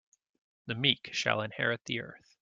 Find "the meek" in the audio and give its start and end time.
0.65-1.09